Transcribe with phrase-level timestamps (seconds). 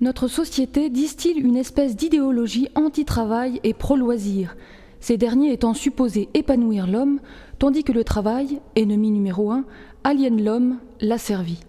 [0.00, 4.56] Notre société distille une espèce d'idéologie anti-travail et pro-loisir,
[5.00, 7.20] ces derniers étant supposés épanouir l'homme,
[7.58, 9.64] tandis que le travail, ennemi numéro un,
[10.04, 11.60] aliène l'homme, l'asservit.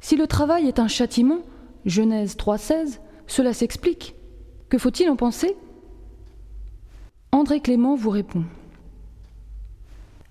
[0.00, 1.40] Si le travail est un châtiment,
[1.84, 4.14] Genèse 3.16, cela s'explique.
[4.70, 5.56] Que faut-il en penser?
[7.32, 8.44] André Clément vous répond.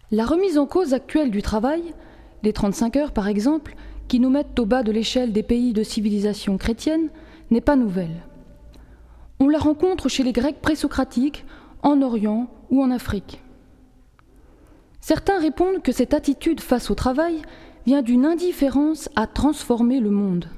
[0.10, 1.94] La remise en cause actuelle du travail,
[2.42, 3.76] les 35 heures par exemple,
[4.10, 7.10] qui nous mettent au bas de l'échelle des pays de civilisation chrétienne,
[7.52, 8.24] n'est pas nouvelle.
[9.40, 11.46] On la rencontre chez les Grecs présocratiques,
[11.84, 13.42] en Orient ou en Afrique.
[15.00, 17.42] Certains répondent que cette attitude face au travail
[17.86, 20.50] vient d'une indifférence à transformer le monde.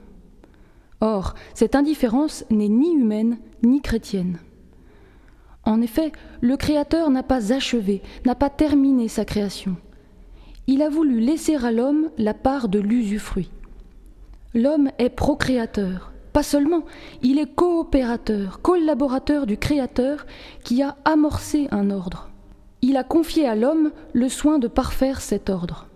[0.99, 4.39] Or, cette indifférence n'est ni humaine ni chrétienne.
[5.63, 9.75] En effet, le Créateur n'a pas achevé, n'a pas terminé sa création.
[10.71, 13.51] Il a voulu laisser à l'homme la part de l'usufruit.
[14.53, 16.85] L'homme est procréateur, pas seulement,
[17.21, 20.25] il est coopérateur, collaborateur du Créateur
[20.63, 22.29] qui a amorcé un ordre.
[22.81, 25.87] Il a confié à l'homme le soin de parfaire cet ordre.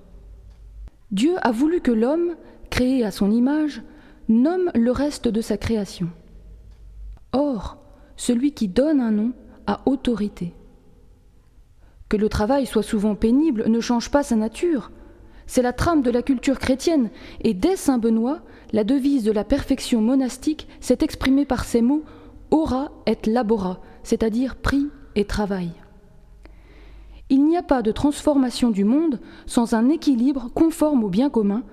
[1.10, 2.36] Dieu a voulu que l'homme,
[2.70, 3.82] créé à son image,
[4.28, 6.10] nomme le reste de sa création.
[7.32, 7.78] Or,
[8.18, 9.32] celui qui donne un nom
[9.68, 10.54] a autorité.
[12.18, 14.92] Le travail soit souvent pénible ne change pas sa nature.
[15.48, 17.10] C'est la trame de la culture chrétienne,
[17.42, 18.40] et dès Saint Benoît,
[18.74, 22.04] la devise de la perfection monastique s'est exprimée par ces mots
[22.52, 25.72] ora et labora, c'est-à-dire prix et travail.
[27.30, 31.64] Il n'y a pas de transformation du monde sans un équilibre conforme au bien commun,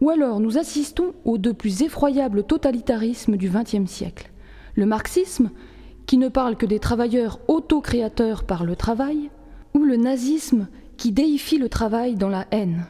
[0.00, 4.30] ou alors nous assistons aux deux plus effroyables totalitarismes du XXe siècle.
[4.76, 5.50] Le marxisme,
[6.06, 9.30] qui ne parle que des travailleurs autocréateurs par le travail,
[9.74, 12.84] ou le nazisme, qui déifie le travail dans la haine.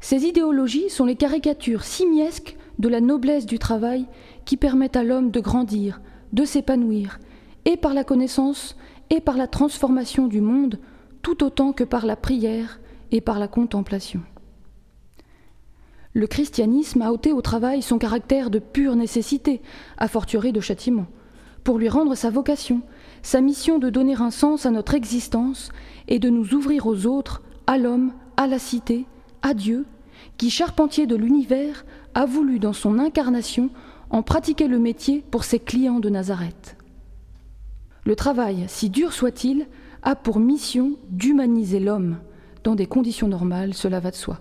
[0.00, 4.06] Ces idéologies sont les caricatures simiesques de la noblesse du travail
[4.44, 6.00] qui permettent à l'homme de grandir,
[6.32, 7.18] de s'épanouir,
[7.64, 8.76] et par la connaissance
[9.10, 10.78] et par la transformation du monde,
[11.22, 12.80] tout autant que par la prière
[13.10, 14.22] et par la contemplation.
[16.14, 19.60] Le christianisme a ôté au travail son caractère de pure nécessité,
[19.98, 21.06] a fortiori de châtiment,
[21.64, 22.82] pour lui rendre sa vocation,
[23.22, 25.70] sa mission de donner un sens à notre existence
[26.06, 29.06] et de nous ouvrir aux autres, à l'homme, à la cité,
[29.42, 29.86] à Dieu,
[30.36, 31.84] qui, charpentier de l'univers,
[32.14, 33.70] a voulu dans son incarnation
[34.10, 36.76] en pratiquer le métier pour ses clients de Nazareth.
[38.04, 39.66] Le travail, si dur soit-il,
[40.02, 42.18] a pour mission d'humaniser l'homme.
[42.64, 44.40] Dans des conditions normales, cela va de soi.